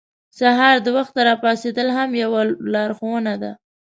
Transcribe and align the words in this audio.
سهار 0.39 0.75
د 0.85 0.87
وخته 0.97 1.19
راپاڅېدل 1.29 1.87
هم 1.97 2.09
یوه 2.23 2.41
لارښوونه 2.73 3.33
ده. 3.41 3.51